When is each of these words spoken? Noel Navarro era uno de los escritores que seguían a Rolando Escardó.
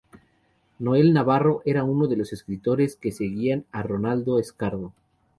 Noel 0.79 1.13
Navarro 1.13 1.61
era 1.63 1.83
uno 1.83 2.07
de 2.07 2.17
los 2.17 2.33
escritores 2.33 2.95
que 2.95 3.11
seguían 3.11 3.65
a 3.71 3.83
Rolando 3.83 4.39
Escardó. 4.39 4.93